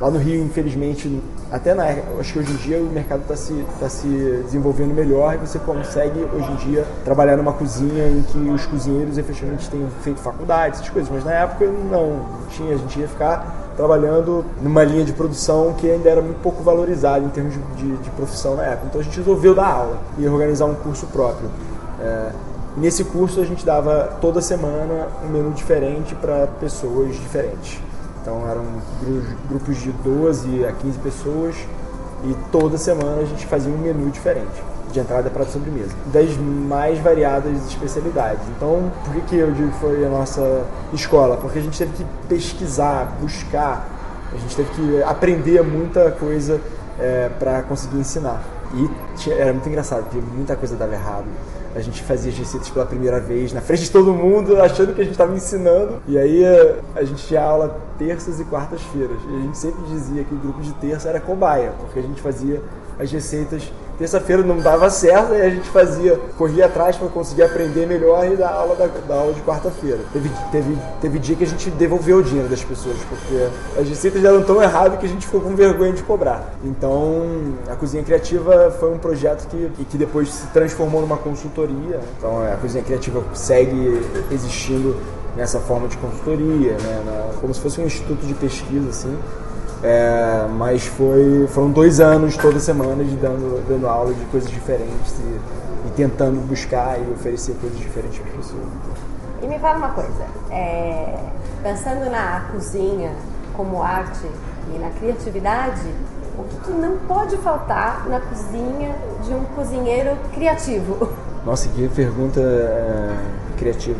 Lá 0.02 0.10
no 0.10 0.18
Rio, 0.18 0.42
infelizmente, 0.42 1.22
até 1.48 1.74
na 1.74 1.84
acho 2.18 2.32
que 2.32 2.38
hoje 2.40 2.52
em 2.52 2.56
dia 2.56 2.78
o 2.78 2.86
mercado 2.86 3.20
está 3.20 3.36
se, 3.36 3.64
tá 3.78 3.88
se 3.88 4.08
desenvolvendo 4.42 4.92
melhor 4.92 5.34
e 5.34 5.36
você 5.36 5.60
consegue 5.60 6.18
hoje 6.34 6.50
em 6.50 6.56
dia 6.56 6.84
trabalhar 7.04 7.36
numa 7.36 7.52
cozinha 7.52 8.08
em 8.08 8.20
que 8.22 8.36
os 8.50 8.66
cozinheiros 8.66 9.16
efetivamente 9.16 9.70
tenham 9.70 9.88
feito 10.02 10.18
faculdade, 10.18 10.74
essas 10.74 10.88
coisas, 10.88 11.08
mas 11.08 11.24
na 11.24 11.30
época 11.30 11.66
não, 11.88 12.18
tinha, 12.50 12.74
a 12.74 12.78
gente 12.78 12.98
ia 12.98 13.06
ficar 13.06 13.72
trabalhando 13.76 14.44
numa 14.60 14.82
linha 14.82 15.04
de 15.04 15.12
produção 15.12 15.72
que 15.74 15.88
ainda 15.88 16.10
era 16.10 16.20
muito 16.20 16.42
pouco 16.42 16.64
valorizada 16.64 17.24
em 17.24 17.28
termos 17.28 17.54
de, 17.54 17.60
de, 17.76 17.96
de 17.98 18.10
profissão 18.10 18.56
na 18.56 18.64
época. 18.64 18.86
Então 18.88 19.00
a 19.00 19.04
gente 19.04 19.16
resolveu 19.16 19.54
dar 19.54 19.68
aula 19.68 19.98
e 20.18 20.26
organizar 20.26 20.64
um 20.64 20.74
curso 20.74 21.06
próprio. 21.06 21.48
É, 22.00 22.32
nesse 22.76 23.04
curso 23.04 23.40
a 23.40 23.44
gente 23.44 23.64
dava 23.64 24.18
toda 24.20 24.40
semana 24.40 25.06
um 25.24 25.28
menu 25.28 25.52
diferente 25.52 26.12
para 26.16 26.48
pessoas 26.58 27.14
diferentes. 27.14 27.78
Então 28.22 28.48
eram 28.48 28.64
grupos 29.48 29.76
de 29.78 29.90
12 29.90 30.64
a 30.64 30.72
15 30.72 30.98
pessoas 31.00 31.56
e 32.24 32.36
toda 32.52 32.78
semana 32.78 33.20
a 33.20 33.24
gente 33.24 33.44
fazia 33.46 33.72
um 33.72 33.78
menu 33.78 34.08
diferente, 34.10 34.62
de 34.92 35.00
entrada 35.00 35.28
para 35.28 35.44
sobremesa, 35.44 35.90
das 36.06 36.36
mais 36.36 37.00
variadas 37.00 37.66
especialidades. 37.66 38.46
Então, 38.56 38.92
por 39.04 39.14
que, 39.14 39.20
que 39.22 39.36
eu 39.36 39.50
digo 39.50 39.72
que 39.72 39.78
foi 39.80 40.06
a 40.06 40.08
nossa 40.08 40.64
escola? 40.92 41.36
Porque 41.36 41.58
a 41.58 41.62
gente 41.62 41.76
teve 41.76 41.92
que 41.92 42.06
pesquisar, 42.28 43.12
buscar, 43.20 43.88
a 44.32 44.36
gente 44.36 44.54
teve 44.54 44.70
que 44.70 45.02
aprender 45.02 45.60
muita 45.64 46.12
coisa 46.12 46.60
é, 47.00 47.28
para 47.40 47.62
conseguir 47.62 47.98
ensinar. 47.98 48.40
E 48.72 48.88
tinha, 49.16 49.34
era 49.34 49.52
muito 49.52 49.68
engraçado, 49.68 50.04
porque 50.04 50.20
muita 50.20 50.54
coisa 50.54 50.76
dava 50.76 50.94
errado 50.94 51.26
a 51.74 51.80
gente 51.80 52.02
fazia 52.02 52.30
as 52.30 52.38
receitas 52.38 52.68
pela 52.70 52.84
primeira 52.84 53.20
vez, 53.20 53.52
na 53.52 53.60
frente 53.60 53.84
de 53.84 53.90
todo 53.90 54.12
mundo, 54.12 54.60
achando 54.60 54.94
que 54.94 55.00
a 55.00 55.04
gente 55.04 55.12
estava 55.12 55.34
ensinando. 55.34 56.02
E 56.06 56.18
aí 56.18 56.44
eh, 56.44 56.80
a 56.94 57.04
gente 57.04 57.26
tinha 57.26 57.42
aula 57.42 57.80
terças 57.98 58.40
e 58.40 58.44
quartas-feiras. 58.44 59.18
E 59.28 59.36
a 59.36 59.40
gente 59.40 59.58
sempre 59.58 59.82
dizia 59.84 60.24
que 60.24 60.34
o 60.34 60.38
grupo 60.38 60.60
de 60.60 60.72
terça 60.74 61.08
era 61.08 61.20
cobaia, 61.20 61.72
porque 61.78 61.98
a 61.98 62.02
gente 62.02 62.20
fazia 62.20 62.62
as 62.98 63.10
receitas 63.10 63.72
terça-feira 63.98 64.42
não 64.42 64.58
dava 64.58 64.88
certo, 64.90 65.32
aí 65.32 65.42
a 65.42 65.50
gente 65.50 65.68
fazia, 65.68 66.18
corria 66.36 66.66
atrás 66.66 66.96
para 66.96 67.08
conseguir 67.08 67.42
aprender 67.42 67.86
melhor 67.86 68.26
e 68.30 68.36
dar 68.36 68.50
aula 68.50 68.74
da, 68.74 68.86
da 68.86 69.14
aula 69.14 69.32
de 69.32 69.40
quarta-feira. 69.42 70.00
Teve, 70.12 70.30
teve, 70.50 70.78
teve 71.00 71.18
dia 71.18 71.36
que 71.36 71.44
a 71.44 71.46
gente 71.46 71.70
devolveu 71.70 72.18
o 72.18 72.22
dinheiro 72.22 72.48
das 72.48 72.62
pessoas, 72.62 72.96
porque 73.08 73.80
as 73.80 73.88
receitas 73.88 74.24
eram 74.24 74.42
tão 74.42 74.62
erradas 74.62 74.98
que 74.98 75.06
a 75.06 75.08
gente 75.08 75.26
ficou 75.26 75.40
com 75.40 75.54
vergonha 75.54 75.92
de 75.92 76.02
cobrar. 76.02 76.54
Então, 76.64 77.54
a 77.70 77.76
Cozinha 77.76 78.02
Criativa 78.02 78.74
foi 78.78 78.92
um 78.92 78.98
projeto 78.98 79.46
que, 79.48 79.84
que 79.84 79.96
depois 79.96 80.28
se 80.28 80.46
transformou 80.48 81.00
numa 81.00 81.16
consultoria. 81.16 82.00
Então, 82.18 82.42
a 82.42 82.56
Cozinha 82.56 82.82
Criativa 82.82 83.22
segue 83.34 84.02
existindo 84.30 84.96
nessa 85.36 85.58
forma 85.60 85.88
de 85.88 85.96
consultoria, 85.96 86.72
né, 86.72 87.32
como 87.40 87.54
se 87.54 87.60
fosse 87.60 87.80
um 87.80 87.86
instituto 87.86 88.26
de 88.26 88.34
pesquisa, 88.34 88.90
assim. 88.90 89.16
É, 89.82 90.46
mas 90.48 90.86
foi, 90.86 91.46
foram 91.48 91.70
dois 91.70 91.98
anos, 91.98 92.36
toda 92.36 92.60
semana, 92.60 93.02
de 93.02 93.16
dando, 93.16 93.66
dando 93.68 93.88
aula 93.88 94.14
de 94.14 94.24
coisas 94.26 94.48
diferentes 94.48 95.18
e, 95.18 95.88
e 95.88 95.90
tentando 95.96 96.40
buscar 96.46 97.00
e 97.00 97.10
oferecer 97.10 97.54
coisas 97.60 97.78
diferentes 97.78 98.20
para 98.20 98.30
as 98.30 98.36
pessoas. 98.36 98.62
E 99.42 99.46
me 99.46 99.58
fala 99.58 99.78
uma 99.78 99.88
coisa, 99.88 100.24
é, 100.52 101.18
pensando 101.64 102.08
na 102.08 102.46
cozinha 102.52 103.10
como 103.54 103.82
arte 103.82 104.26
e 104.72 104.78
na 104.78 104.90
criatividade, 104.90 105.82
o 106.38 106.44
que, 106.44 106.56
que 106.64 106.70
não 106.70 106.96
pode 106.98 107.36
faltar 107.38 108.08
na 108.08 108.20
cozinha 108.20 108.94
de 109.24 109.34
um 109.34 109.44
cozinheiro 109.56 110.16
criativo? 110.32 111.08
Nossa, 111.44 111.68
que 111.68 111.88
pergunta 111.88 112.40
é, 112.40 113.16
criativa. 113.58 113.98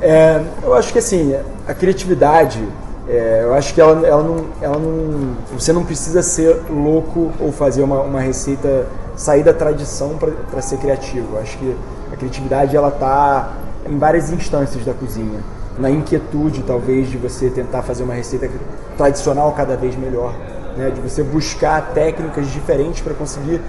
É, 0.00 0.40
eu 0.62 0.74
acho 0.74 0.92
que 0.92 1.00
assim, 1.00 1.34
a 1.66 1.74
criatividade 1.74 2.66
é, 3.08 3.42
eu 3.44 3.54
acho 3.54 3.72
que 3.72 3.80
ela, 3.80 4.04
ela, 4.06 4.22
não, 4.22 4.46
ela 4.60 4.78
não. 4.78 5.36
Você 5.52 5.72
não 5.72 5.84
precisa 5.84 6.22
ser 6.22 6.60
louco 6.68 7.30
ou 7.38 7.52
fazer 7.52 7.82
uma, 7.82 8.00
uma 8.00 8.20
receita 8.20 8.86
sair 9.16 9.44
da 9.44 9.52
tradição 9.52 10.18
para 10.50 10.60
ser 10.60 10.78
criativo. 10.78 11.36
Eu 11.36 11.40
acho 11.40 11.56
que 11.58 11.76
a 12.12 12.16
criatividade 12.16 12.76
ela 12.76 12.88
está 12.88 13.52
em 13.88 13.96
várias 13.96 14.30
instâncias 14.30 14.84
da 14.84 14.92
cozinha. 14.92 15.40
Na 15.78 15.90
inquietude, 15.90 16.62
talvez, 16.66 17.08
de 17.08 17.16
você 17.16 17.48
tentar 17.48 17.82
fazer 17.82 18.02
uma 18.02 18.14
receita 18.14 18.50
tradicional 18.96 19.52
cada 19.52 19.76
vez 19.76 19.94
melhor, 19.94 20.34
né? 20.76 20.90
de 20.90 21.00
você 21.00 21.22
buscar 21.22 21.92
técnicas 21.92 22.50
diferentes 22.50 23.02
para 23.02 23.14
conseguir 23.14 23.60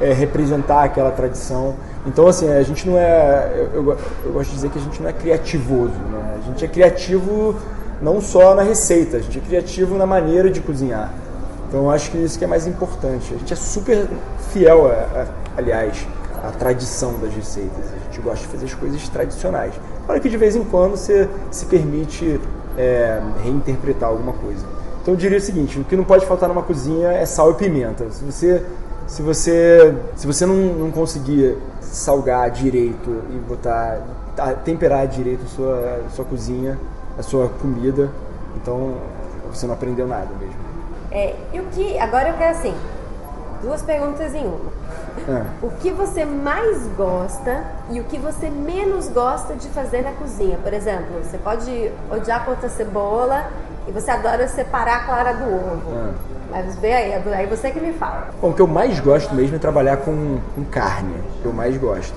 é, 0.00 0.12
representar 0.12 0.84
aquela 0.84 1.10
tradição. 1.10 1.74
Então, 2.06 2.28
assim, 2.28 2.48
a 2.48 2.62
gente 2.62 2.88
não 2.88 2.96
é. 2.96 3.68
Eu, 3.74 3.82
eu, 3.82 3.98
eu, 4.24 4.32
gosto 4.32 4.50
de 4.50 4.54
dizer 4.54 4.70
que 4.70 4.78
a 4.78 4.82
gente 4.82 5.02
não 5.02 5.10
é 5.10 5.12
criativoso. 5.12 5.92
Né? 5.92 6.38
A 6.38 6.46
gente 6.46 6.64
é 6.64 6.68
criativo 6.68 7.56
não 8.00 8.20
só 8.20 8.54
na 8.54 8.62
receita, 8.62 9.16
a 9.16 9.20
gente 9.20 9.38
é 9.38 9.40
criativo 9.40 9.96
na 9.96 10.06
maneira 10.06 10.50
de 10.50 10.60
cozinhar. 10.60 11.12
Então, 11.68 11.84
eu 11.84 11.90
acho 11.90 12.10
que 12.10 12.18
isso 12.18 12.38
que 12.38 12.44
é 12.44 12.48
mais 12.48 12.66
importante. 12.66 13.34
A 13.34 13.38
gente 13.38 13.52
é 13.52 13.56
super 13.56 14.06
fiel, 14.52 14.86
a, 14.86 14.92
a, 14.92 15.26
aliás, 15.56 16.06
à 16.44 16.50
tradição 16.52 17.18
das 17.18 17.34
receitas. 17.34 17.84
A 17.92 18.04
gente 18.04 18.20
gosta 18.20 18.46
de 18.46 18.52
fazer 18.52 18.66
as 18.66 18.74
coisas 18.74 19.08
tradicionais. 19.08 19.74
Para 20.06 20.20
que 20.20 20.28
de 20.28 20.36
vez 20.36 20.54
em 20.54 20.62
quando 20.62 20.92
você 20.92 21.28
se 21.50 21.66
permite 21.66 22.40
é, 22.78 23.20
reinterpretar 23.42 24.08
alguma 24.08 24.32
coisa. 24.32 24.64
Então, 25.02 25.14
eu 25.14 25.18
diria 25.18 25.38
o 25.38 25.40
seguinte: 25.40 25.78
o 25.80 25.84
que 25.84 25.96
não 25.96 26.04
pode 26.04 26.24
faltar 26.24 26.48
numa 26.48 26.62
cozinha 26.62 27.08
é 27.08 27.26
sal 27.26 27.50
e 27.50 27.54
pimenta. 27.54 28.10
Se 28.10 28.24
você 28.24 28.62
se 29.06 29.22
você 29.22 29.94
se 30.16 30.26
você 30.26 30.44
não, 30.44 30.56
não 30.56 30.90
conseguir 30.90 31.56
salgar 31.80 32.50
direito 32.50 33.22
e 33.30 33.38
botar 33.48 34.00
temperar 34.64 35.06
direito 35.06 35.48
sua 35.48 36.00
sua 36.10 36.24
cozinha 36.24 36.76
a 37.18 37.22
sua 37.22 37.48
comida 37.48 38.10
então 38.56 38.94
você 39.50 39.66
não 39.66 39.74
aprendeu 39.74 40.06
nada 40.06 40.28
mesmo 40.38 40.56
é, 41.10 41.34
e 41.52 41.60
o 41.60 41.64
que 41.66 41.98
agora 41.98 42.28
eu 42.28 42.34
quero 42.34 42.56
assim 42.56 42.74
duas 43.62 43.82
perguntas 43.82 44.34
em 44.34 44.46
uma 44.46 44.76
é. 45.28 45.44
o 45.62 45.70
que 45.70 45.90
você 45.90 46.24
mais 46.24 46.86
gosta 46.96 47.64
e 47.90 48.00
o 48.00 48.04
que 48.04 48.18
você 48.18 48.50
menos 48.50 49.08
gosta 49.08 49.54
de 49.54 49.68
fazer 49.68 50.02
na 50.02 50.12
cozinha 50.12 50.58
por 50.58 50.72
exemplo 50.72 51.22
você 51.22 51.38
pode 51.38 51.90
odiar 52.10 52.44
cortar 52.44 52.68
cebola 52.68 53.50
e 53.88 53.92
você 53.92 54.10
adora 54.10 54.46
separar 54.48 54.96
a 54.96 55.04
clara 55.04 55.32
do 55.32 55.44
ovo 55.44 55.82
é. 55.94 56.36
Mas 56.50 56.76
vê 56.76 56.92
aí, 56.92 57.12
aí 57.12 57.46
você 57.46 57.70
que 57.70 57.80
me 57.80 57.92
fala. 57.92 58.28
Bom, 58.40 58.50
o 58.50 58.54
que 58.54 58.62
eu 58.62 58.66
mais 58.66 59.00
gosto 59.00 59.34
mesmo 59.34 59.56
é 59.56 59.58
trabalhar 59.58 59.98
com, 59.98 60.38
com 60.54 60.64
carne. 60.64 61.14
O 61.38 61.42
que 61.42 61.46
eu 61.46 61.52
mais 61.52 61.76
gosto. 61.76 62.14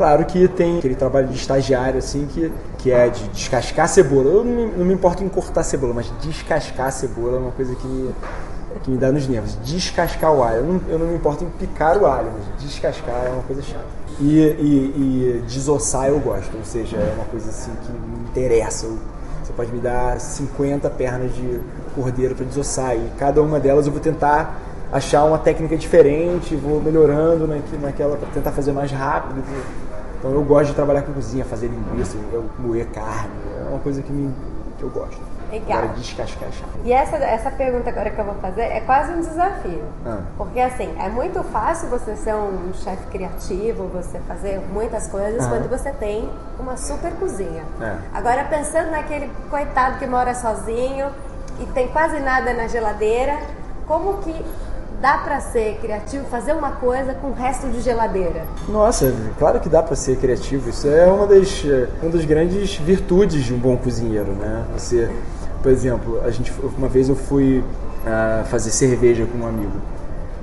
Claro 0.00 0.24
que 0.24 0.48
tem 0.48 0.78
aquele 0.78 0.94
trabalho 0.94 1.28
de 1.28 1.36
estagiário, 1.36 1.98
assim, 1.98 2.26
que, 2.32 2.50
que 2.78 2.90
é 2.90 3.10
de 3.10 3.22
descascar 3.28 3.86
cebola. 3.86 4.30
Eu 4.30 4.42
não, 4.42 4.68
não 4.68 4.86
me 4.86 4.94
importo 4.94 5.22
em 5.22 5.28
cortar 5.28 5.62
cebola, 5.62 5.92
mas 5.92 6.10
descascar 6.22 6.90
cebola 6.90 7.36
é 7.36 7.38
uma 7.38 7.50
coisa 7.50 7.74
que 7.74 7.86
me, 7.86 8.14
que 8.82 8.90
me 8.90 8.96
dá 8.96 9.12
nos 9.12 9.28
nervos. 9.28 9.58
Descascar 9.62 10.32
o 10.32 10.42
alho. 10.42 10.56
Eu 10.56 10.64
não, 10.64 10.80
eu 10.88 10.98
não 10.98 11.06
me 11.06 11.16
importo 11.16 11.44
em 11.44 11.50
picar 11.50 11.98
o 11.98 12.06
alho, 12.06 12.32
mas 12.32 12.64
descascar 12.64 13.26
é 13.26 13.28
uma 13.28 13.42
coisa 13.42 13.60
chata. 13.60 13.84
E, 14.18 14.38
e, 14.38 15.40
e 15.42 15.44
desossar 15.46 16.08
eu 16.08 16.18
gosto, 16.18 16.56
ou 16.56 16.64
seja, 16.64 16.96
é 16.96 17.12
uma 17.14 17.26
coisa 17.26 17.50
assim 17.50 17.70
que 17.84 17.92
me 17.92 18.26
interessa. 18.30 18.86
Eu, 18.86 18.96
você 19.44 19.52
pode 19.52 19.70
me 19.70 19.80
dar 19.80 20.18
50 20.18 20.88
pernas 20.88 21.34
de 21.34 21.60
cordeiro 21.94 22.34
para 22.34 22.46
desossar 22.46 22.96
e 22.96 23.06
cada 23.18 23.42
uma 23.42 23.60
delas 23.60 23.84
eu 23.84 23.92
vou 23.92 24.00
tentar 24.00 24.62
achar 24.90 25.24
uma 25.24 25.38
técnica 25.38 25.76
diferente, 25.76 26.56
vou 26.56 26.80
melhorando 26.80 27.46
naquela 27.82 28.16
para 28.16 28.28
tentar 28.30 28.52
fazer 28.52 28.72
mais 28.72 28.90
rápido. 28.90 29.44
Então 30.20 30.32
eu 30.32 30.44
gosto 30.44 30.68
de 30.68 30.74
trabalhar 30.74 31.02
com 31.02 31.14
cozinha, 31.14 31.44
fazer 31.46 31.68
linguiça, 31.68 32.16
moer 32.58 32.86
carne, 32.90 33.32
é 33.58 33.70
uma 33.70 33.78
coisa 33.78 34.02
que, 34.02 34.12
me, 34.12 34.30
que 34.76 34.82
eu 34.84 34.90
gosto. 34.90 35.18
Legal. 35.50 35.78
Agora 35.78 35.94
descascar 35.94 36.48
E 36.84 36.92
essa, 36.92 37.16
essa 37.16 37.50
pergunta 37.50 37.90
agora 37.90 38.10
que 38.10 38.20
eu 38.20 38.24
vou 38.24 38.34
fazer 38.34 38.62
é 38.62 38.80
quase 38.82 39.12
um 39.12 39.20
desafio. 39.20 39.82
Ah. 40.06 40.20
Porque 40.36 40.60
assim, 40.60 40.94
é 41.00 41.08
muito 41.08 41.42
fácil 41.44 41.88
você 41.88 42.14
ser 42.14 42.34
um 42.34 42.72
chefe 42.74 43.06
criativo, 43.06 43.88
você 43.88 44.20
fazer 44.28 44.60
muitas 44.72 45.08
coisas 45.08 45.44
ah. 45.44 45.48
quando 45.48 45.68
você 45.68 45.90
tem 45.90 46.30
uma 46.58 46.76
super 46.76 47.12
cozinha. 47.14 47.64
É. 47.80 47.96
Agora 48.12 48.44
pensando 48.44 48.90
naquele 48.90 49.28
coitado 49.48 49.98
que 49.98 50.06
mora 50.06 50.34
sozinho 50.34 51.10
e 51.58 51.66
tem 51.66 51.88
quase 51.88 52.20
nada 52.20 52.52
na 52.52 52.68
geladeira, 52.68 53.38
como 53.88 54.18
que 54.18 54.44
dá 55.00 55.18
para 55.18 55.40
ser 55.40 55.78
criativo, 55.80 56.26
fazer 56.26 56.52
uma 56.52 56.72
coisa 56.72 57.14
com 57.14 57.28
o 57.28 57.32
resto 57.32 57.68
de 57.68 57.80
geladeira? 57.80 58.44
Nossa, 58.68 59.14
claro 59.38 59.58
que 59.60 59.68
dá 59.68 59.82
para 59.82 59.96
ser 59.96 60.16
criativo. 60.16 60.68
Isso 60.68 60.88
é 60.88 61.06
uma 61.06 61.26
das, 61.26 61.64
uma 62.02 62.10
das 62.10 62.24
grandes 62.24 62.76
virtudes 62.76 63.44
de 63.44 63.54
um 63.54 63.58
bom 63.58 63.76
cozinheiro, 63.76 64.32
né? 64.32 64.64
Você 64.74 65.10
por 65.62 65.70
exemplo, 65.70 66.20
a 66.24 66.30
gente, 66.30 66.52
uma 66.76 66.88
vez 66.88 67.08
eu 67.08 67.16
fui 67.16 67.58
uh, 67.58 68.44
fazer 68.46 68.70
cerveja 68.70 69.26
com 69.26 69.38
um 69.38 69.46
amigo 69.46 69.78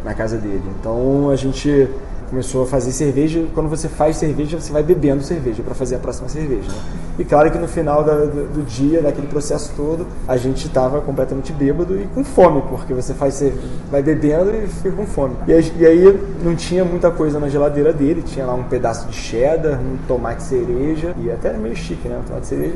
na 0.03 0.13
casa 0.13 0.37
dele. 0.37 0.63
Então 0.79 1.29
a 1.29 1.35
gente 1.35 1.89
começou 2.29 2.63
a 2.63 2.65
fazer 2.67 2.91
cerveja. 2.91 3.45
Quando 3.53 3.69
você 3.69 3.87
faz 3.87 4.17
cerveja, 4.17 4.59
você 4.59 4.71
vai 4.71 4.83
bebendo 4.83 5.23
cerveja 5.23 5.63
para 5.63 5.73
fazer 5.73 5.95
a 5.95 5.99
próxima 5.99 6.29
cerveja. 6.29 6.67
Né? 6.67 6.77
E 7.19 7.25
claro 7.25 7.51
que 7.51 7.57
no 7.57 7.67
final 7.67 8.03
da, 8.03 8.13
do, 8.13 8.47
do, 8.53 8.61
dia, 8.63 9.01
daquele 9.01 9.27
processo 9.27 9.73
todo, 9.75 10.05
a 10.27 10.37
gente 10.37 10.67
estava 10.67 11.01
completamente 11.01 11.51
bêbado 11.51 11.99
e 11.99 12.05
com 12.07 12.23
fome, 12.23 12.61
porque 12.69 12.93
você 12.93 13.13
faz 13.13 13.43
vai 13.89 14.01
bebendo 14.01 14.51
e 14.51 14.67
fica 14.67 14.91
com 14.91 15.05
fome. 15.05 15.35
E, 15.47 15.51
e, 15.51 15.85
aí 15.85 16.19
não 16.43 16.55
tinha 16.55 16.83
muita 16.83 17.09
coisa 17.11 17.39
na 17.39 17.49
geladeira 17.49 17.93
dele, 17.93 18.21
tinha 18.21 18.45
lá 18.45 18.53
um 18.53 18.63
pedaço 18.63 19.07
de 19.07 19.15
cheddar, 19.15 19.79
um 19.79 19.97
tomate 20.07 20.43
cereja 20.43 21.15
e 21.19 21.31
até 21.31 21.49
era 21.49 21.57
meio 21.57 21.75
chique, 21.75 22.07
né? 22.07 22.19
Um 22.19 22.27
tomate 22.27 22.47
cereja 22.47 22.75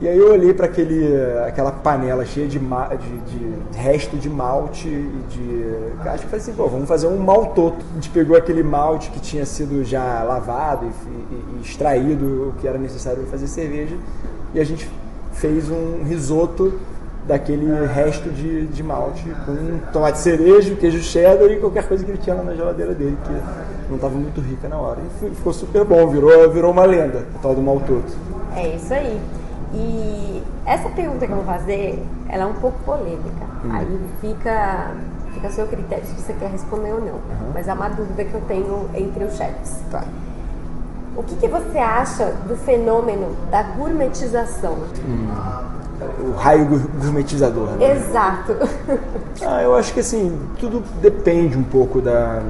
e 0.00 0.06
aí 0.06 0.16
eu 0.16 0.30
olhei 0.30 0.54
para 0.54 0.66
aquela 1.46 1.72
panela 1.72 2.24
cheia 2.24 2.46
de, 2.46 2.58
de, 2.58 2.66
de, 2.66 3.76
resto 3.76 4.16
de 4.16 4.30
malte 4.30 4.86
e 4.86 5.22
de. 5.28 6.08
Acho 6.08 6.22
que 6.22 6.30
falei 6.30 6.40
assim, 6.40 6.52
pô, 6.52 6.68
vamos 6.68 6.88
fazer 6.88 7.08
um 7.08 7.18
maltoto. 7.18 7.84
A 7.90 7.94
gente 7.94 8.10
pegou 8.10 8.36
aquele 8.36 8.62
malte 8.62 9.10
que 9.10 9.18
tinha 9.18 9.44
sido 9.44 9.84
já 9.84 10.22
lavado 10.22 10.86
e, 10.86 10.88
e, 10.88 11.58
e 11.58 11.62
extraído 11.62 12.50
o 12.50 12.60
que 12.60 12.68
era 12.68 12.78
necessário 12.78 13.22
para 13.22 13.30
fazer 13.30 13.48
cerveja. 13.48 13.96
E 14.54 14.60
a 14.60 14.64
gente 14.64 14.88
fez 15.32 15.68
um 15.68 16.04
risoto 16.04 16.78
daquele 17.26 17.66
resto 17.86 18.30
de, 18.30 18.66
de 18.68 18.82
malte 18.82 19.24
com 19.44 19.78
tomate 19.92 20.18
cerejo, 20.18 20.76
queijo 20.76 21.02
cheddar 21.02 21.50
e 21.50 21.56
qualquer 21.56 21.86
coisa 21.86 22.04
que 22.04 22.10
ele 22.12 22.18
tinha 22.18 22.36
lá 22.36 22.42
na 22.42 22.54
geladeira 22.54 22.94
dele, 22.94 23.18
que 23.24 23.32
não 23.88 23.96
estava 23.96 24.14
muito 24.14 24.40
rica 24.40 24.68
na 24.68 24.78
hora. 24.78 24.98
E 25.22 25.34
ficou 25.34 25.52
super 25.52 25.84
bom, 25.84 26.06
virou, 26.08 26.50
virou 26.50 26.70
uma 26.70 26.84
lenda, 26.84 27.26
o 27.34 27.38
tal 27.40 27.54
do 27.54 27.60
maltoto. 27.60 28.12
É 28.56 28.76
isso 28.76 28.94
aí. 28.94 29.20
E 29.72 30.42
essa 30.64 30.88
pergunta 30.90 31.26
que 31.26 31.32
eu 31.32 31.36
vou 31.36 31.44
fazer, 31.44 32.02
ela 32.28 32.44
é 32.44 32.46
um 32.46 32.54
pouco 32.54 32.78
polêmica. 32.84 33.46
Hum. 33.64 33.70
Aí 33.72 34.00
fica, 34.20 34.92
fica 35.34 35.48
a 35.48 35.50
seu 35.50 35.66
critério 35.66 36.04
se 36.06 36.14
você 36.14 36.32
quer 36.32 36.50
responder 36.50 36.92
ou 36.92 37.00
não. 37.00 37.14
Uhum. 37.14 37.52
Mas 37.52 37.68
é 37.68 37.72
uma 37.72 37.88
dúvida 37.88 38.24
que 38.24 38.34
eu 38.34 38.40
tenho 38.42 38.88
entre 38.94 39.24
os 39.24 39.36
chefs. 39.36 39.80
Tá. 39.90 40.04
O 41.16 41.22
que, 41.22 41.34
que 41.36 41.48
você 41.48 41.78
acha 41.78 42.32
do 42.46 42.56
fenômeno 42.56 43.34
da 43.50 43.62
gourmetização? 43.62 44.76
Hum. 45.06 45.28
O 46.20 46.36
raio 46.36 46.64
gourmetizador. 47.00 47.70
Né? 47.70 47.92
Exato. 47.92 48.52
ah, 49.44 49.62
eu 49.62 49.74
acho 49.74 49.92
que 49.92 50.00
assim, 50.00 50.38
tudo 50.60 50.82
depende 51.02 51.58
um 51.58 51.64
pouco 51.64 52.00
da, 52.00 52.40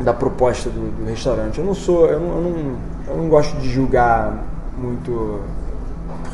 da 0.00 0.14
proposta 0.14 0.70
do, 0.70 0.90
do 0.90 1.04
restaurante. 1.04 1.58
Eu 1.58 1.66
não 1.66 1.74
sou, 1.74 2.06
eu 2.06 2.18
não, 2.18 2.28
eu 2.28 2.40
não, 2.40 2.76
eu 3.08 3.16
não 3.18 3.28
gosto 3.28 3.54
de 3.58 3.68
julgar 3.68 4.42
muito 4.78 5.40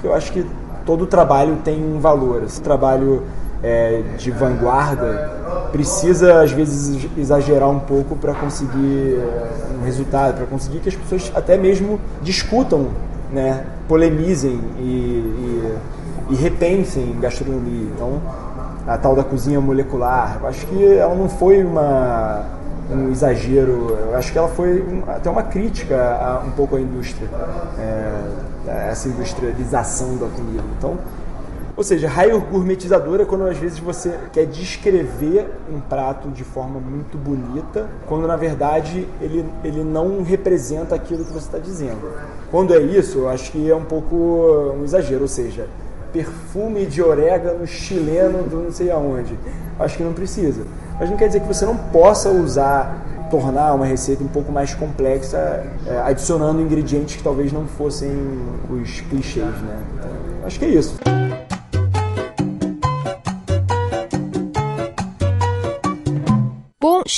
porque 0.00 0.08
eu 0.08 0.14
acho 0.14 0.32
que 0.32 0.46
todo 0.86 1.06
trabalho 1.06 1.58
tem 1.62 1.84
um 1.84 2.00
valor. 2.00 2.42
Esse 2.42 2.62
trabalho 2.62 3.22
é, 3.62 4.02
de 4.16 4.30
vanguarda 4.30 5.68
precisa, 5.70 6.40
às 6.40 6.50
vezes, 6.50 7.06
exagerar 7.18 7.68
um 7.68 7.78
pouco 7.78 8.16
para 8.16 8.32
conseguir 8.32 9.18
é, 9.18 9.78
um 9.78 9.84
resultado, 9.84 10.36
para 10.36 10.46
conseguir 10.46 10.78
que 10.78 10.88
as 10.88 10.94
pessoas 10.96 11.30
até 11.34 11.58
mesmo 11.58 12.00
discutam, 12.22 12.88
né, 13.30 13.64
polemizem 13.86 14.58
e, 14.78 14.82
e, 14.82 15.78
e 16.30 16.34
repensem 16.34 17.14
gastronomia. 17.20 17.90
Então, 17.94 18.22
a 18.86 18.96
tal 18.96 19.14
da 19.14 19.22
cozinha 19.22 19.60
molecular, 19.60 20.38
eu 20.40 20.48
acho 20.48 20.66
que 20.66 20.94
ela 20.94 21.14
não 21.14 21.28
foi 21.28 21.62
uma 21.62 22.58
um 22.92 23.10
exagero. 23.10 23.96
Eu 24.10 24.16
acho 24.16 24.32
que 24.32 24.38
ela 24.38 24.48
foi 24.48 24.82
um, 24.82 25.02
até 25.08 25.30
uma 25.30 25.42
crítica 25.42 25.96
a, 25.96 26.42
um 26.44 26.50
pouco 26.50 26.76
à 26.76 26.80
indústria, 26.80 27.28
é, 27.78 28.12
essa 28.70 29.08
industrialização 29.08 30.16
da 30.16 30.26
comida. 30.26 30.64
Então, 30.78 30.98
ou 31.76 31.84
seja, 31.84 32.08
raio 32.08 32.38
gourmetizador 32.40 33.20
é 33.20 33.24
quando 33.24 33.46
às 33.46 33.56
vezes 33.56 33.78
você 33.78 34.18
quer 34.32 34.44
descrever 34.44 35.48
um 35.72 35.80
prato 35.80 36.28
de 36.28 36.44
forma 36.44 36.78
muito 36.78 37.16
bonita, 37.16 37.88
quando 38.06 38.26
na 38.26 38.36
verdade 38.36 39.08
ele, 39.20 39.46
ele 39.64 39.82
não 39.82 40.22
representa 40.22 40.94
aquilo 40.94 41.24
que 41.24 41.32
você 41.32 41.46
está 41.46 41.58
dizendo. 41.58 42.12
Quando 42.50 42.74
é 42.74 42.80
isso, 42.80 43.20
eu 43.20 43.28
acho 43.30 43.50
que 43.52 43.70
é 43.70 43.74
um 43.74 43.84
pouco 43.84 44.14
um 44.78 44.84
exagero, 44.84 45.22
ou 45.22 45.28
seja, 45.28 45.68
perfume 46.12 46.84
de 46.84 47.00
orégano 47.00 47.66
chileno 47.66 48.42
do 48.42 48.56
não 48.64 48.72
sei 48.72 48.90
aonde. 48.90 49.38
Acho 49.78 49.96
que 49.96 50.02
não 50.02 50.12
precisa. 50.12 50.64
Mas 50.98 51.08
não 51.08 51.16
quer 51.16 51.28
dizer 51.28 51.40
que 51.40 51.48
você 51.48 51.64
não 51.64 51.76
possa 51.76 52.28
usar, 52.28 53.06
tornar 53.30 53.74
uma 53.74 53.86
receita 53.86 54.22
um 54.22 54.28
pouco 54.28 54.50
mais 54.52 54.74
complexa, 54.74 55.64
é, 55.86 55.98
adicionando 56.04 56.60
ingredientes 56.60 57.16
que 57.16 57.22
talvez 57.22 57.52
não 57.52 57.66
fossem 57.66 58.10
os 58.68 59.00
clichês, 59.02 59.46
né? 59.46 59.82
Então, 59.98 60.10
acho 60.46 60.58
que 60.58 60.64
é 60.64 60.68
isso. 60.68 60.96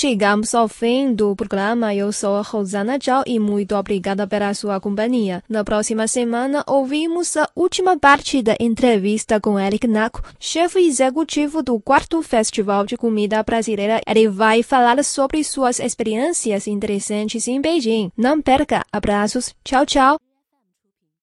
Chegamos 0.03 0.53
ao 0.53 0.67
fim 0.67 1.15
do 1.15 1.37
programa. 1.37 1.95
Eu 1.95 2.13
sou 2.13 2.35
a 2.35 2.43
Rosana 2.43 2.99
Zhao 3.01 3.23
e 3.25 3.39
muito 3.39 3.77
obrigada 3.77 4.27
pela 4.27 4.53
sua 4.53 4.81
companhia. 4.81 5.45
Na 5.49 5.63
próxima 5.63 6.09
semana, 6.09 6.65
ouvimos 6.67 7.37
a 7.37 7.49
última 7.55 7.97
parte 7.97 8.43
da 8.43 8.57
entrevista 8.59 9.41
com 9.41 9.57
Eric 9.57 9.87
Naco, 9.87 10.21
chefe 10.41 10.81
executivo 10.81 11.63
do 11.63 11.79
quarto 11.79 12.21
Festival 12.21 12.85
de 12.85 12.97
Comida 12.97 13.41
Brasileira. 13.45 14.01
Ele 14.05 14.29
vai 14.29 14.65
falar 14.65 15.05
sobre 15.05 15.45
suas 15.45 15.79
experiências 15.79 16.67
interessantes 16.67 17.47
em 17.47 17.61
Beijing. 17.61 18.11
Não 18.17 18.43
perca! 18.43 18.85
Abraços. 18.93 19.55
Tchau, 19.63 19.87
tchau. 19.87 20.32